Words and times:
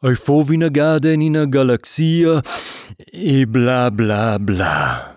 Ai 0.00 0.14
fo 0.14 0.42
vina 0.42 0.68
gada 0.68 1.10
in 1.10 1.22
una 1.22 1.46
galaxia 1.46 2.42
e 3.10 3.46
bla 3.46 3.90
bla 3.90 4.38
bla. 4.38 5.16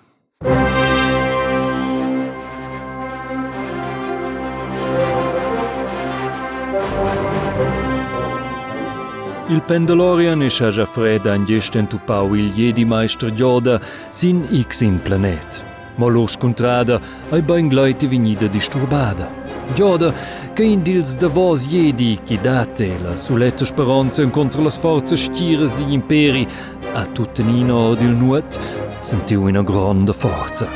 Il 9.48 9.62
Pendolorian 9.64 10.44
e 10.44 10.50
Shaja 10.50 10.86
Freda 10.86 11.34
han 11.34 11.44
gesten 11.44 11.86
tupau 11.86 12.34
il 12.34 12.54
Jedi 12.54 12.86
Meister 12.86 13.34
Yoda 13.34 13.82
sin 14.10 14.48
X 14.50 14.80
in 14.80 15.02
planet. 15.02 15.62
Ma 15.96 16.08
lor 16.08 16.30
scontrada 16.30 17.02
ai 17.32 17.42
ben 17.42 17.68
gleite 17.68 18.08
venida 18.08 18.48
disturbada. 18.48 19.39
Yoda, 19.76 20.14
che 20.54 20.64
in 20.64 20.82
dils 20.82 21.16
davos 21.16 21.68
Jedi 21.68 22.20
chi 22.24 22.40
date 22.40 23.00
la 23.02 23.16
suletta 23.16 23.66
speranza 23.66 24.28
contro 24.28 24.62
le 24.62 24.72
forze 24.72 25.16
stiras 25.16 25.74
di 25.76 25.94
imperi 25.94 26.48
a 26.94 27.06
tuttenino 27.06 27.94
dil 27.96 28.10
nuot 28.10 28.60
sentiu 29.00 29.44
una 29.44 29.64
grande 29.64 30.14
forza. 30.14 30.68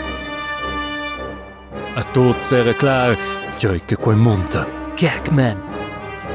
A 1.96 2.04
tots 2.12 2.52
era 2.52 2.74
clar, 2.74 3.18
gioi 3.58 3.82
che 3.86 3.96
quel 3.96 4.18
monta. 4.18 4.66
Cackman. 4.96 5.62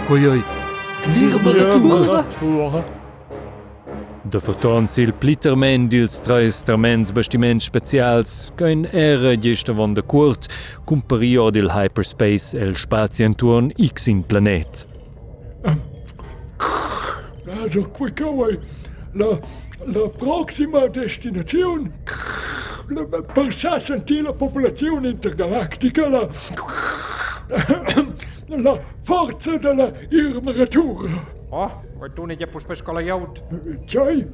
Quei 0.07 0.43
Lirberatura. 1.15 2.23
Da 2.23 3.07
vertons 4.37 4.99
il 4.99 5.13
plittermen 5.13 5.89
dils 5.89 6.21
treis 6.21 6.61
termens 6.63 7.11
bastiments 7.11 7.65
specials, 7.65 8.53
kein 8.57 8.85
era 8.93 9.35
gesta 9.41 9.73
von 9.73 9.95
der 9.95 10.05
Kurt, 10.05 10.49
cum 10.85 11.01
period 11.01 11.57
il 11.57 11.71
hyperspace 11.73 12.53
el 12.59 12.75
spazienturn 12.77 13.73
X 13.79 14.09
in 14.09 14.23
planet. 14.23 14.87
Also, 17.49 17.85
quick 17.85 18.21
away. 18.21 18.59
La, 19.15 19.39
la 19.87 20.09
prossima 20.09 20.87
destinazione 20.89 21.91
la, 22.89 23.05
per 23.23 23.55
sa 23.55 23.79
sentire 23.79 24.23
la 24.23 24.33
popolazione 24.33 25.09
intergalattica, 25.09 26.09
la, 26.09 26.29
la 28.49 28.81
forza 29.03 29.57
della 29.57 29.93
irmeratura. 30.11 31.37
Oh, 31.51 31.71
kui 31.99 32.11
tunnid 32.13 32.41
ja 32.41 32.47
puspeskola 32.47 33.01
jõud. 33.01 33.41
tšai. 33.87 34.27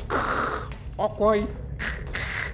Okei. 0.98 1.46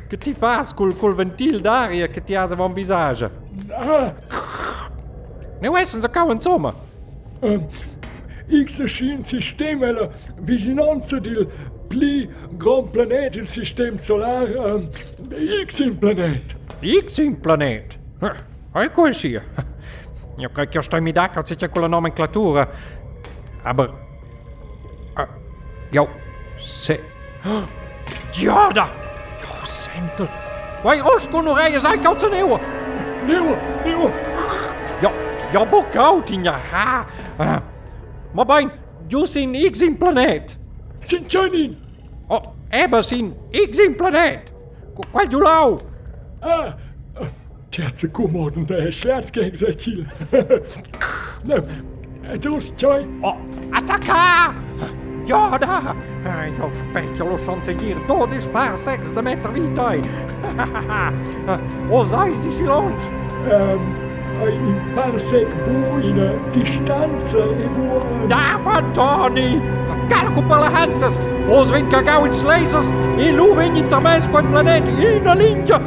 Que 0.09 0.17
ti 0.17 0.35
faz 0.35 0.73
com 0.73 0.85
o 0.85 1.15
ventil 1.15 1.61
d'aria 1.61 2.09
que 2.09 2.21
ti 2.21 2.35
ha 2.35 2.47
davanti 2.47 2.75
visage? 2.75 3.31
Ah. 3.73 4.13
não 5.63 5.79
é 5.79 5.85
senza 5.87 6.09
cau 6.09 6.33
insomma. 6.33 6.75
Eh, 7.43 7.59
um, 7.59 7.69
X 8.65 8.81
și 8.87 9.03
în 9.03 9.23
sistemele 9.23 10.11
vigilanță 10.43 11.17
din 11.17 11.49
pli 11.89 12.31
grand 12.57 12.87
planet 12.87 13.35
în 13.35 13.45
sistem 13.45 13.97
solar, 13.97 14.43
um, 14.43 14.89
X 15.67 15.79
în 15.79 15.95
planet. 15.95 16.43
X 17.07 17.17
în 17.17 17.35
planet? 17.35 17.99
Eh, 18.23 18.35
hai 18.73 18.91
cu 18.91 19.11
și. 19.11 19.39
Eu 20.39 20.49
cred 20.53 20.69
că 20.69 20.73
eu 20.75 20.81
stai 20.81 21.01
mi 21.01 21.13
da 21.13 21.29
că 21.29 21.43
ți-e. 21.43 21.71
Aber 23.63 24.10
Jo, 25.95 26.09
se... 26.59 26.99
Gjør 28.33 28.73
det! 28.75 28.87
Jo, 29.43 29.65
sandt. 29.65 30.21
Vai, 30.85 31.01
Osco, 31.01 31.41
no 31.43 31.53
rei, 31.57 31.81
sai, 31.81 31.97
calça 31.99 32.29
neua. 32.29 32.61
Neua, 33.29 33.57
neua. 33.85 34.11
Jo, 35.03 35.11
jo, 35.55 35.65
bocau, 35.71 36.23
tinha, 36.27 36.53
ha. 36.53 37.05
Ma 38.35 38.45
bem, 38.45 38.71
jo 39.13 39.27
sin 39.27 39.55
ixin 39.55 39.99
planet. 39.99 40.59
Sin 41.03 41.25
chanin. 41.29 41.77
Oh, 42.31 42.55
eba 42.73 43.03
sin 43.03 43.35
ixin 43.53 43.95
planet. 43.99 44.53
Qual 45.13 45.29
jo 45.33 45.41
lau? 45.41 45.81
Ah, 46.43 46.73
Tjatse, 47.73 48.09
godmorgen, 48.09 48.69
der 48.69 48.87
er 48.87 48.91
svært 48.91 49.29
skæg 49.29 49.59
sig 49.59 49.77
til. 49.77 50.09
Nå, 51.45 51.57
er 52.25 52.37
du 52.37 52.61
støj? 52.61 53.05
Åh! 53.25 53.37
Ja, 55.31 55.57
da! 55.59 55.95
Io 56.59 56.71
specchio 56.75 57.25
lo 57.25 57.37
chancelier 57.39 57.97
todes 58.09 58.49
par 58.49 58.75
de 59.15 59.23
meter 59.23 59.53
vitoi. 59.53 60.03
Osai 61.91 62.37
si 62.37 62.51
si 62.51 62.65
longe. 62.65 63.07
Um... 63.47 64.11
In 64.41 64.95
parsec 64.95 65.47
boine, 65.67 66.39
distanze 66.53 67.39
e 67.39 67.69
boine. 67.77 68.27
Da, 68.27 68.59
fantoni! 68.65 69.61
Calco 70.09 70.43
per 70.43 70.59
le 70.61 70.67
hanzas! 70.67 71.21
Os 71.49 71.71
vin 71.71 71.89
cagau 71.89 72.25
in 72.25 72.31
eh, 72.31 72.35
slazers! 72.35 72.91
Eh, 72.91 73.29
in 73.29 73.37
lu 73.37 73.53
eh, 73.53 73.57
vin 73.57 73.77
in 73.77 73.89
termes 73.89 74.27
in 74.27 75.27
a 75.27 75.35
linja! 75.35 75.81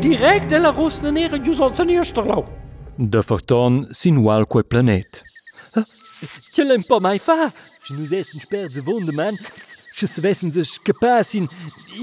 Direct 0.00 0.48
de 0.48 0.58
la 0.58 0.70
rosne 0.70 1.10
nere 1.10 1.40
gius 1.40 1.58
ons 1.58 1.78
in 1.80 1.90
eersterlo. 1.90 2.46
De 2.96 3.22
forton 3.22 3.86
sin 3.90 4.22
qualque 4.22 4.62
planeet. 4.62 5.35
Je 6.50 6.64
lem 6.64 6.86
pas 6.86 7.00
mijn 7.00 7.20
va. 7.20 7.52
Je 7.82 7.94
nous 7.94 8.10
is 8.10 8.32
een 8.32 8.40
sperde 8.40 8.82
wonde, 8.82 9.12
man. 9.12 9.38
Je 9.94 10.20
wessen 10.20 10.52
zich 10.52 10.78
gepaas 10.82 11.34
in 11.34 11.50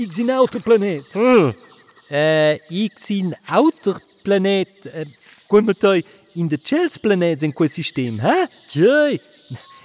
X 0.08 0.18
in 0.18 0.30
outer 0.30 0.62
planeet. 0.62 1.16
Uh, 1.16 2.54
X 2.94 3.10
in 3.10 3.36
outer 3.46 4.02
planeet. 4.22 4.70
Uh, 4.86 5.02
Komt 5.48 5.68
het 5.68 6.06
in 6.34 6.48
de 6.48 6.60
Chels 6.64 6.98
planeet 6.98 7.44
in 7.44 7.54
quel 7.54 7.70
systeem, 7.70 8.20
hè? 8.20 8.46
Tjei. 8.68 9.20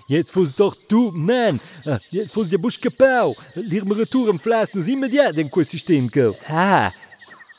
Jetzt 0.06 0.31
fos 0.31 0.54
doch 0.54 0.77
du 0.87 1.10
man. 1.12 1.60
Uh, 1.84 1.97
jetzt 2.10 2.32
fos 2.32 2.47
je 2.48 2.59
busch 2.59 2.78
kapau. 2.78 3.34
Lir 3.54 3.87
me 3.87 3.94
retour 3.94 4.28
en 4.28 4.38
flas 4.38 4.72
nous 4.72 4.87
immédiat 4.87 5.37
in 5.37 5.48
quel 5.48 5.65
systeem 5.65 6.09
go. 6.10 6.37
Ah. 6.47 6.93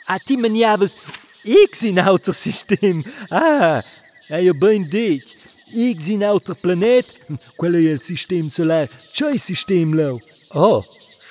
A 0.09 0.18
ti 0.18 0.38
maniavas 0.38 0.95
X 1.44 1.84
in 1.84 2.00
outer 2.00 2.34
systeem. 2.34 3.03
Ah, 3.29 3.62
ah. 3.62 3.84
Ja, 4.28 4.38
je 4.38 4.53
bent 4.53 4.91
dit. 4.91 5.38
x-inauter 5.72 6.56
Planet, 6.56 7.13
quello 7.56 7.78
è 7.78 7.91
il 7.91 8.02
sistema 8.02 8.50
solare, 8.50 8.90
c'è 9.12 9.31
il 9.31 9.40
sistema 9.40 9.96
Low. 9.96 10.22
Oh! 10.50 10.85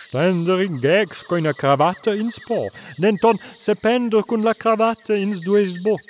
Stendere 0.08 0.64
in 0.64 0.78
gags 0.78 1.22
con 1.22 1.42
la 1.42 1.52
cravatta 1.52 2.14
in 2.14 2.30
sport, 2.30 2.72
nenton 2.96 3.38
se 3.58 3.74
pender 3.74 4.24
con 4.24 4.40
la 4.42 4.54
cravatta 4.54 5.14
in 5.14 5.38
due 5.38 5.66
sboc. 5.66 6.00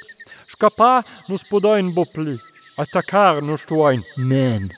Scappar 0.47 1.05
non 1.27 1.37
spodò 1.37 1.77
in 1.77 1.93
bo 1.93 2.05
più, 2.05 2.39
attaccar 2.77 3.43
non 3.43 3.59
sto 3.59 3.91
in. 3.91 4.05
Man, 4.17 4.71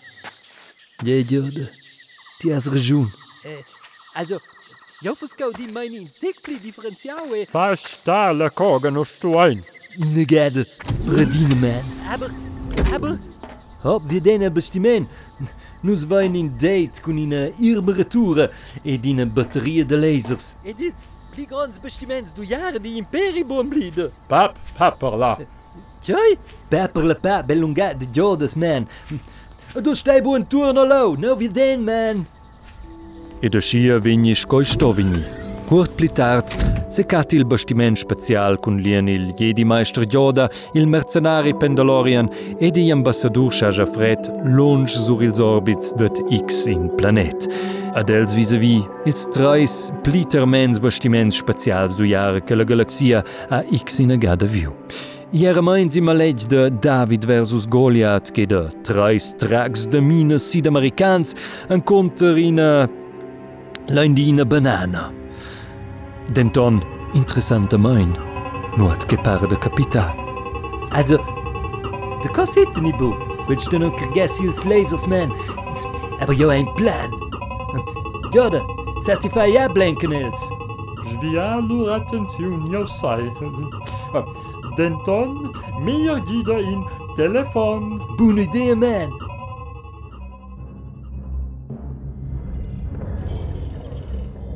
de 1.03 1.23
diode, 1.23 1.71
ti 2.39 2.51
has 2.51 2.67
ragione. 2.71 3.13
Eh, 3.45 3.63
also, 4.15 4.41
io 5.01 5.15
fosco 5.15 5.51
di 5.51 5.67
mani 5.67 5.97
in 5.97 6.11
tecli 6.19 6.59
differenziale. 6.59 7.45
Fa 7.45 7.77
sta 7.77 8.33
la 8.33 8.51
coga 8.51 8.89
non 8.89 9.05
sto 9.05 9.45
in. 9.45 9.63
Innegade, 9.97 10.67
redine 11.05 11.55
man. 11.57 11.83
Aber, 12.09 12.31
aber... 12.91 13.30
Hop, 13.83 14.03
den 14.25 14.53
bestimen. 14.53 15.09
Nu 15.81 15.97
zijn 16.09 16.35
in 16.35 16.53
date 16.59 17.01
cun 17.01 17.17
ina 17.17 17.37
eh, 17.37 17.53
irberatura 17.59 18.51
ed 18.83 19.05
ina 19.05 19.23
eh, 19.23 19.29
batteria 19.33 19.85
de 19.85 19.99
lasers. 19.99 20.53
Edit, 20.63 20.95
pli 21.31 21.47
grands 21.47 21.81
bestiments 21.81 22.33
du 22.35 22.45
jar 22.45 22.81
die 22.83 22.97
imperi 22.97 23.45
buon 23.45 23.69
blide. 23.69 24.11
Pap, 24.27 24.57
pap 24.77 24.99
per 24.99 25.47
Kijk, 26.05 26.39
Pap 26.69 26.93
per 26.93 27.05
la 27.05 27.15
pap, 27.15 27.47
bellungat 27.47 27.99
de 28.01 28.07
jodas, 28.13 28.55
man. 28.55 28.89
Du 29.83 29.95
stai 29.95 30.23
buon 30.23 30.47
turno 30.47 30.85
lo, 30.85 31.15
no 31.17 31.37
viden, 31.37 31.85
man. 31.85 32.27
E 33.41 33.49
de 33.49 33.61
scia 33.61 33.99
vigni 33.99 34.35
scoisto 34.35 34.93
vigni. 34.93 35.25
Kurt 35.69 35.97
pli 35.97 36.09
se 36.91 37.05
cat 37.07 37.33
il 37.33 37.45
bastiment 37.45 37.97
special 37.97 38.59
cun 38.59 38.81
lien 38.83 39.07
il 39.09 39.33
Jedi 39.37 39.65
Meister 39.65 40.05
Yoda, 40.05 40.51
il 40.75 40.87
mercenari 40.87 41.55
Pendolorian 41.55 42.29
ed 42.59 42.77
i 42.77 42.91
ambassador 42.91 43.53
Shaja 43.53 43.87
Fred 43.87 44.31
longe 44.45 44.99
sur 44.99 45.23
ils 45.23 45.41
orbits 45.41 45.95
det 45.97 46.21
X 46.31 46.67
in 46.67 46.91
planet. 46.97 47.47
Ad 47.95 48.11
els 48.11 48.35
vis-a-vis 48.35 48.83
ils 49.07 49.27
treis 49.31 49.91
plitermens 50.03 50.81
bastiments 50.81 51.39
specials 51.39 51.95
du 51.95 52.07
jahre 52.07 52.43
che 52.45 52.55
la 52.55 52.65
galaxia 52.65 53.25
a 53.51 53.63
X 53.71 54.01
in 54.01 54.11
agada 54.11 54.47
viu. 54.47 54.75
Iera 55.33 55.63
meins 55.63 55.95
im 55.95 56.09
alleg 56.11 56.43
de 56.51 56.71
David 56.71 57.25
versus 57.25 57.69
Goliath 57.69 58.33
che 58.35 58.47
de 58.47 58.67
treis 58.83 59.31
trags 59.39 59.87
de 59.87 60.01
mines 60.01 60.43
sidamericans 60.43 61.37
en 61.69 61.81
conter 61.81 62.37
in 62.37 62.59
a 62.59 62.89
L'indina 63.89 64.45
banana. 64.45 65.20
Denton, 66.33 66.81
interessante 67.13 67.77
mein. 67.77 68.17
Nuot 68.77 69.07
che 69.07 69.17
pare 69.17 69.49
de 69.49 69.59
capità. 69.59 70.15
Also, 70.91 71.17
de 72.23 72.29
Kassette 72.31 72.81
ni 72.81 72.93
bo. 72.93 73.17
Willst 73.49 73.73
du 73.73 73.79
noch 73.81 73.99
vergessen 73.99 74.49
als 74.49 74.65
Lasers, 74.65 75.09
man? 75.09 75.33
Aber 76.21 76.33
jo 76.33 76.49
ein 76.51 76.73
Plan. 76.77 77.11
Joda, 78.33 78.63
certify 79.05 79.47
ja 79.47 79.67
blenken 79.67 80.13
els. 80.13 80.53
Svia 81.09 81.57
lur 81.57 81.97
attenziun, 81.97 82.71
io 82.71 82.87
sai. 82.87 83.27
Denton, 84.77 85.53
mir 85.81 86.21
gida 86.21 86.61
in 86.61 86.85
telefon. 87.17 88.01
Buona 88.17 88.43
idea, 88.43 88.77
man. 88.77 89.11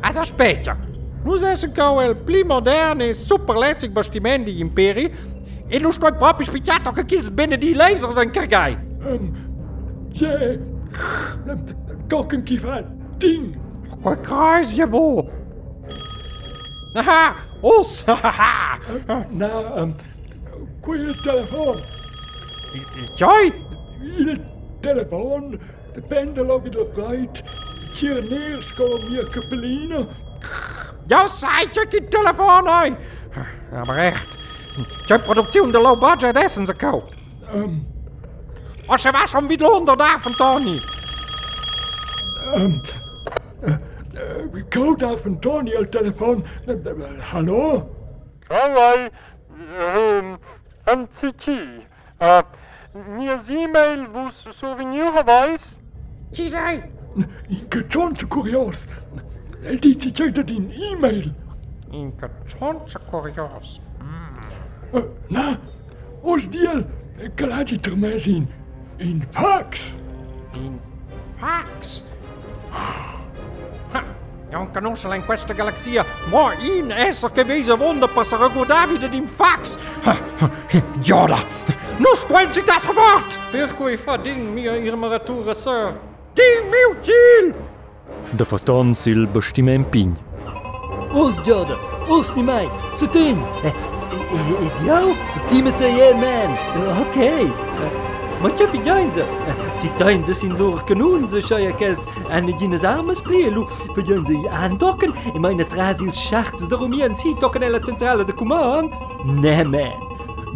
Also 0.03 0.23
später. 0.23 0.94
Nos 1.25 1.43
acho 1.43 1.67
heel 1.69 2.44
modern 2.44 2.99
pli 2.99 3.15
super 3.15 3.56
e 3.62 3.75
superlessig 3.75 3.91
Imperi, 3.91 4.44
de 4.44 4.62
império 4.62 5.11
e 5.71 5.79
nos 5.79 5.97
teus 5.97 6.17
próprios 6.17 6.50
pitiatos 6.50 6.93
que 6.93 7.00
aqueles 7.00 7.29
benedictos 7.29 7.79
lasers 7.79 8.17
encargai. 8.19 8.79
Um, 9.00 9.32
ja, 10.12 10.59
koken 12.11 12.43
kivat 12.43 12.85
ding. 13.19 13.56
Qual 14.03 14.17
kruis, 14.17 14.76
bo. 14.87 15.31
Aha, 16.94 17.37
os, 17.62 18.05
haha. 18.06 18.79
Na, 19.31 19.47
euh, 19.47 19.85
um, 19.85 19.94
qual 20.82 20.97
é 20.97 21.11
o 21.11 21.23
telefone? 21.23 21.82
Il 24.19 24.41
telefoon, 24.81 25.59
de 25.94 26.00
pendel 26.03 26.50
op 26.50 26.70
de 26.70 26.91
bruid, 26.94 27.43
hier 27.94 28.23
neerskomen, 28.29 29.31
kapelina. 29.31 30.06
Jouw 31.06 31.27
site, 31.27 31.87
je 31.91 32.09
telefoon 32.09 32.67
hoi! 32.67 32.97
Ja, 33.73 33.85
maar 33.85 33.97
echt. 33.97 34.29
Je 35.06 35.19
productie 35.19 35.71
de 35.71 35.81
low 35.81 36.01
budget 36.01 36.37
essen 36.37 36.67
ze 36.67 36.75
koop. 36.75 37.15
Um. 37.55 37.62
Ehm. 37.62 38.91
Als 38.91 39.03
ze 39.03 39.11
was 39.11 39.35
om 39.35 39.47
wie 39.47 39.65
honderdavond, 39.65 40.37
Tony. 40.37 40.81
Um. 42.55 42.81
Koud 44.69 45.03
uh, 45.03 45.17
van 45.23 45.39
Tony 45.39 45.77
al 45.77 45.89
telefoon. 45.89 46.45
Eh, 46.67 46.75
eh, 46.75 46.91
eh, 46.91 47.21
hallo? 47.33 47.91
Hoi, 48.49 49.11
um, 49.79 50.39
ehm, 50.85 51.01
MCT. 51.01 51.47
Uh, 52.21 52.39
Mir 53.17 53.41
e-mail 53.49 54.06
vos 54.12 54.47
souvenir 54.55 55.12
havais? 55.15 55.61
Qui 56.33 56.49
sei? 56.49 56.83
Que 57.69 57.83
te 57.87 58.27
curios! 58.27 58.87
Liet 59.64 60.16
jij 60.16 60.31
c'è 60.31 60.43
in 60.46 60.72
e-mail? 60.72 61.32
In 61.90 62.12
katonce 62.16 62.99
kurios. 63.11 63.81
Mm. 64.02 64.99
Uh, 64.99 65.00
eh, 65.00 65.05
na, 65.28 65.58
ons 66.22 66.49
diel 66.49 66.87
kladit 67.34 67.82
termezin. 67.82 68.49
In 68.96 69.25
fax. 69.31 69.96
In 70.52 70.81
fax? 71.38 72.05
non 74.50 74.70
kan 74.70 74.87
ons 74.87 75.05
in 75.05 75.25
questa 75.25 75.55
galaxia, 75.55 76.05
maar 76.31 76.62
in 76.62 76.90
essa 76.90 77.31
che 77.31 77.44
vese 77.44 77.76
vonda 77.76 78.06
passare 78.06 78.49
go 78.52 78.64
Davide 78.64 79.08
in 79.17 79.28
fax. 79.28 79.76
Joda, 81.00 81.38
non 81.96 82.14
stuenzi 82.14 82.62
das 82.62 82.84
fort! 82.84 83.38
Per 83.50 83.75
cui 83.75 83.96
fa 83.96 84.17
ding 84.17 84.52
mia 84.52 84.76
irmaratura, 84.76 85.55
sir. 85.55 85.99
Ding 86.34 86.70
mio 86.70 86.96
gil! 87.00 87.55
De 88.37 88.43
foton 88.43 88.95
ți-l 88.95 89.29
băștime 89.33 89.75
în 89.75 89.81
e 89.81 89.85
pini. 89.85 90.21
Us, 91.15 91.41
Giodă! 91.43 91.79
Us, 92.19 92.33
nimai! 92.33 92.69
E, 93.65 93.67
e, 93.67 94.71
die 94.83 94.93
met 94.93 95.75
Timete 95.75 95.85
je, 95.85 96.15
man! 96.15 96.51
Ok! 97.01 97.17
Ma 98.41 98.51
ce 98.51 98.67
fi 98.67 98.81
geinze? 98.81 99.25
Si 99.79 99.89
teinze 99.89 100.33
sin 100.33 100.56
lor 100.59 100.83
kanunze 100.85 101.39
en 101.39 101.77
kelz 101.77 102.03
an 102.31 102.47
gines 102.59 102.83
armes 102.83 103.21
plielu 103.21 103.69
ze 104.27 104.33
i 104.33 104.77
dokken. 104.77 105.15
in 105.35 105.41
meine 105.41 105.65
trasil 105.65 106.12
schacht 106.12 106.69
darum 106.69 106.93
i 106.93 107.03
an 107.03 107.15
si 107.15 107.35
docken 107.41 107.62
ella 107.62 107.79
centrale 107.79 108.25
de 108.25 108.33
Kuman? 108.33 108.91
Ne 109.41 109.62
man! 109.62 109.99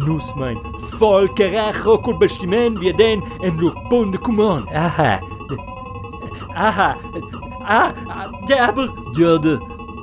Nus 0.05 0.33
mein 0.35 0.57
volkerach 0.99 2.01
kul 2.03 2.17
bestimmen 2.17 2.79
wie 2.79 2.93
den 2.93 3.23
en 3.41 3.57
lur 3.57 3.73
pun 3.89 4.11
de 4.11 4.17
Kuman. 4.17 4.67
Aha! 4.73 5.38
Aha. 6.55 6.97
Ah, 7.61 7.93
ah, 8.09 8.31
ja, 8.47 8.69
aber... 8.69 8.93
Joda, 9.15 9.59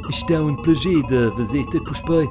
está 0.08 0.40
um 0.40 0.54
plager 0.54 1.02
de 1.06 1.30
visita 1.36 1.80
puspai 1.80 2.28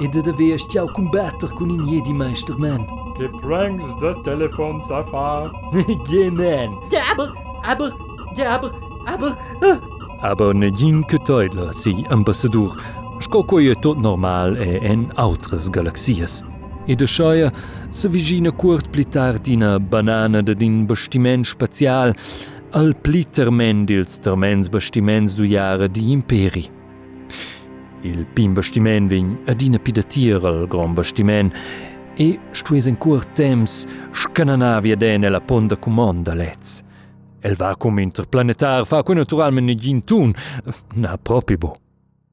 e 0.00 0.08
de 0.08 0.28
haver 0.28 0.56
tchau 0.56 0.88
combater 0.88 1.48
com 1.48 1.66
in 1.66 1.86
jedi 1.86 2.12
meister 2.12 2.58
man. 2.58 2.86
Que 3.16 3.28
pranks 3.28 3.84
de 4.00 4.14
Telefon 4.22 4.82
Safar. 4.84 5.52
yeah, 6.10 6.30
man. 6.30 6.78
Ja, 6.90 7.12
aber, 7.12 7.32
aber, 7.62 7.92
ja, 8.36 8.54
aber, 8.54 8.72
aber... 9.06 9.38
ah. 9.62 9.94
Aber 10.20 10.54
ne 10.54 10.70
jinke 10.70 11.18
Teile 11.18 11.72
si 11.72 12.04
ambassador. 12.10 12.76
Scocoie 13.20 13.74
tot 13.74 13.98
normal 14.00 14.56
e 14.56 14.78
en 14.82 15.10
autres 15.16 15.70
galaxies. 15.70 16.42
E 16.86 16.96
de 16.96 17.06
scheia 17.06 17.52
se 17.90 18.08
vigina 18.08 18.50
curt 18.52 18.90
pli 18.92 19.04
tard 19.04 19.48
ina 19.48 19.78
banana 19.78 20.42
de 20.42 20.54
din 20.54 20.86
bastiment 20.86 21.46
spazial 21.46 22.14
al 22.74 22.96
plitermen 22.96 23.84
dils 23.86 24.18
termens 24.18 24.68
bastiments 24.68 25.36
du 25.36 25.44
jare 25.46 25.88
di 25.88 26.10
imperi. 26.10 26.68
Il 28.02 28.26
pin 28.26 28.52
bastiment 28.52 29.08
vegn 29.08 29.36
adina 29.46 29.78
pidatir 29.78 30.42
al 30.44 30.66
gran 30.66 30.94
bastiment 30.94 31.54
e 32.18 32.40
stues 32.50 32.88
en 32.90 32.96
curt 32.98 33.30
temps 33.38 33.84
scananavia 34.12 34.96
den 34.96 35.22
la 35.30 35.40
ponda 35.40 35.76
comanda 35.76 36.34
lez. 36.34 36.82
El 37.40 37.54
vacuum 37.54 38.00
interplanetar 38.02 38.84
fa 38.86 39.02
quei 39.02 39.16
naturalment 39.16 39.66
ne 39.66 39.76
gin 39.76 40.02
tun, 40.02 40.34
na 40.94 41.16
propi 41.16 41.56
bo. 41.56 41.76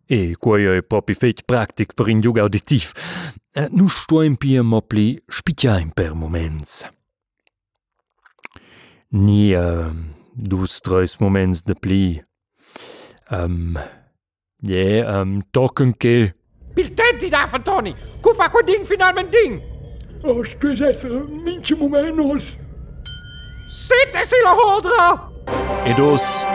E 0.07 0.35
quei 0.39 0.65
è 0.65 0.81
propi 0.81 1.13
fetg 1.13 1.45
practic 1.45 1.93
per 1.93 2.09
in 2.09 2.19
giug 2.19 2.39
auditiv. 2.39 2.91
Eh, 3.53 3.67
Nu 3.69 3.87
stoim 3.87 4.35
pia 4.35 4.63
mo 4.63 4.81
pli 4.81 5.21
spicciaim 5.27 5.91
per 5.93 6.15
moments. 6.15 6.89
Ni 9.09 9.53
uh, 9.53 9.91
dus 10.33 10.79
tres 10.79 11.17
moments 11.17 11.63
de 11.63 11.73
pli. 11.73 12.23
Um, 13.31 13.77
je, 14.55 15.05
um, 15.07 15.41
tocken 15.51 15.97
che... 15.97 16.35
Piltenti 16.73 17.29
da 17.29 17.47
van 17.47 17.63
Tony. 17.63 17.95
Cu 18.21 18.33
fa 18.33 18.49
quel 18.49 18.65
ding 18.65 18.85
finalmente 18.85 19.37
ding. 19.37 19.61
Oh, 20.23 20.43
spes 20.43 20.79
essere 20.79 21.23
minche 21.43 21.75
momentos. 21.75 22.57
Sitte 23.67 24.25
si 24.25 24.35
la 24.43 24.53
hodra. 24.53 25.31
Ed 25.83 25.99
os 25.99 26.45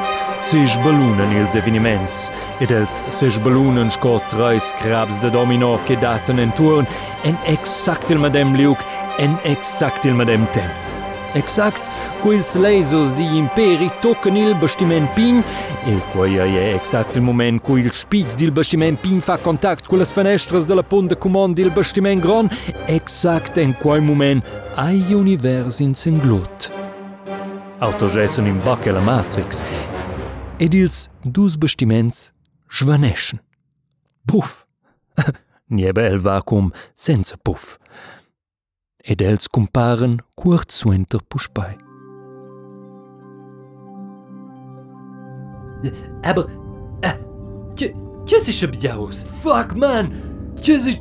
si 0.40 0.66
sbalunan 0.68 1.32
ils 1.34 1.56
eveniments, 1.58 2.30
ed 2.62 2.70
els 2.70 3.02
si 3.10 3.30
sbalunan 3.34 3.90
sco 3.90 4.20
treis 4.30 4.70
crabs 4.78 5.18
de 5.20 5.30
domino 5.30 5.74
che 5.86 5.96
daten 5.98 6.38
en 6.38 6.52
turn 6.54 6.86
en 7.24 7.36
exact 7.44 8.10
il 8.10 8.22
madem 8.22 8.54
liuk 8.54 8.78
en 9.18 9.34
exact 9.42 10.06
il 10.06 10.14
madem 10.14 10.46
temps. 10.52 10.94
Exact 11.36 11.90
quils 12.22 12.54
lasers 12.54 13.12
di 13.14 13.26
imperi 13.36 13.90
tocken 14.00 14.36
il 14.36 14.54
bastiment 14.54 15.12
pin 15.14 15.42
e 15.84 16.00
quaia 16.12 16.44
è 16.44 16.72
exact 16.72 17.16
il 17.16 17.22
moment 17.22 17.60
cui 17.60 17.82
il 17.82 17.92
spig 17.92 18.32
dil 18.34 18.52
bastiment 18.52 18.98
pin 18.98 19.20
fa 19.20 19.36
contact 19.36 19.86
con 19.86 19.98
las 19.98 20.12
fenestras 20.12 20.64
de 20.64 20.74
la 20.74 20.82
pont 20.82 21.08
de 21.08 21.14
comand 21.14 21.54
dil 21.54 21.70
bastiment 21.70 22.22
gron 22.22 22.48
exact 22.86 23.58
en 23.58 23.74
quai 23.74 24.00
moment 24.00 24.42
ai 24.76 25.12
univers 25.12 25.80
in 25.80 25.94
senglut. 25.94 26.72
Autogessen 27.80 28.46
im 28.46 28.58
Bac 28.64 28.86
e 28.86 28.90
la 28.90 29.00
Matrix. 29.00 29.62
Ed 30.58 30.74
ils 30.74 31.10
dus 31.22 31.58
bastiments 31.58 32.32
schwaneschen. 32.68 33.40
Puff. 34.24 34.64
Niebe 35.68 36.06
el 36.06 36.18
vacuum 36.18 36.72
senza 36.94 37.36
puff. 37.36 37.76
Ed 39.06 39.22
els 39.22 39.46
comparen 39.46 40.18
curt 40.34 40.74
suenter 40.74 41.20
puspai. 41.30 41.76
Aber... 46.26 46.48
Äh, 47.06 47.14
tje, 47.78 47.92
tjes 48.26 48.48
is 48.50 48.64
op 48.66 48.74
jaus. 48.82 49.22
Fuck, 49.44 49.76
man. 49.78 50.10
Tjes 50.58 50.88
is... 50.90 50.98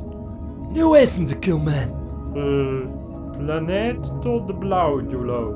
Nu 0.70 0.94
essen 0.94 1.26
ze 1.26 1.34
kill, 1.42 1.58
man. 1.58 1.90
Äh, 2.36 2.86
Planet 3.36 4.06
tot 4.22 4.54
blau, 4.60 5.02
Julo. 5.10 5.54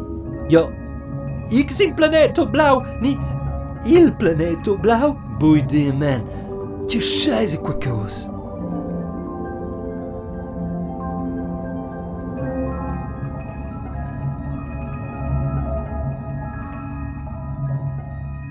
Ja, 0.49 0.69
ik 1.49 1.71
zie 1.71 1.95
planeto 1.95 2.47
blau, 2.50 2.83
ni... 3.00 3.19
Il 3.85 4.12
planeto 4.12 4.76
blau? 4.76 5.16
Boy 5.38 5.62
dear, 5.66 5.95
man. 5.95 6.26
Tje 6.87 7.00
scheiße, 7.00 7.61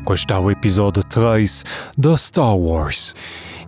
quacos. 0.10 0.20
Questau 0.20 0.50
episodio 0.50 1.04
3 1.04 1.64
da 1.98 2.18
Star 2.18 2.56
Wars. 2.56 3.14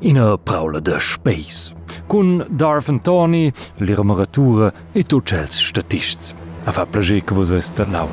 In 0.01 0.17
a 0.17 0.37
praula 0.37 0.79
de 0.79 0.99
Space. 0.99 1.73
Cun 2.07 2.45
Darth 2.49 2.89
Antoni, 2.89 3.51
l'irmaratura 3.77 4.73
e 4.93 5.03
tuts 5.03 5.33
els 5.33 5.59
statists. 5.59 6.33
A 6.65 6.71
fa 6.71 6.85
plager 6.85 7.21
che 7.21 7.33
vos 7.33 7.51
est 7.51 7.79
lau. 7.91 8.09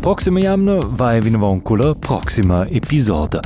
Proxima 0.00 0.40
jamna 0.40 0.80
vai 0.80 1.20
vinavon 1.20 1.60
con 1.62 1.78
la 1.78 1.94
proxima 1.94 2.66
episodio. 2.70 3.40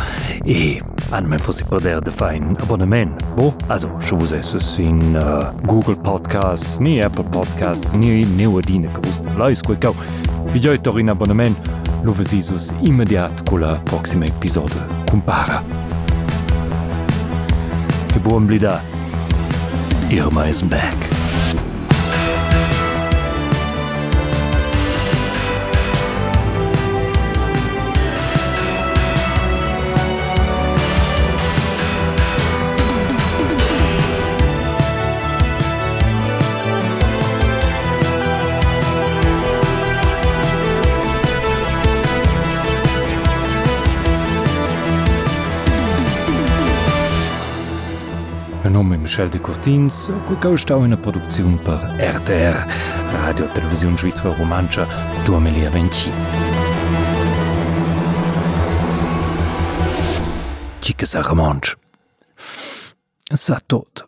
E 0.44 0.80
an 1.10 1.28
men 1.28 1.38
fossi 1.38 1.64
perder 1.64 2.00
de 2.00 2.10
fein 2.10 2.56
abonnement. 2.60 3.22
Bo, 3.36 3.54
also, 3.68 3.88
se 4.00 4.14
vos 4.14 4.32
esses 4.32 4.78
in 4.78 5.16
uh, 5.16 5.52
Google 5.66 5.96
Podcasts, 5.96 6.78
ni 6.80 7.00
Apple 7.02 7.24
Podcasts, 7.24 7.92
ni 7.92 8.24
neuadine 8.24 8.88
che 8.92 9.00
vos 9.00 9.22
lais 9.36 9.62
quei 9.62 9.78
cau. 9.78 9.94
Vi 10.50 10.60
gioi 10.60 10.80
in 10.96 11.08
abonnement, 11.08 11.56
lo 12.08 12.14
vesisus 12.14 12.72
immediat 12.80 13.44
con 13.44 13.60
la 13.60 13.78
prossima 13.84 14.24
episodio 14.24 14.80
compara. 15.10 15.62
E 18.14 18.18
blida, 18.18 18.80
Irma 20.08 20.48
is 20.48 20.62
back. 20.62 21.17
Name 48.72 48.96
ist 48.96 49.02
Michel 49.02 49.28
de 49.30 49.40
Courtins, 49.40 50.10
auch 50.10 50.84
in 50.84 50.90
der 50.90 50.96
Produktion 50.96 51.58
per 51.64 51.80
RTR, 51.98 52.66
Radio 53.12 53.46
Televisione 53.54 53.96
Svizzera 53.96 54.30
Romancia 54.30 54.86
2020. 55.24 56.10
Chique 60.80 61.06
Saramanch. 61.06 61.76
Sa 63.30 63.58
tot. 63.68 64.07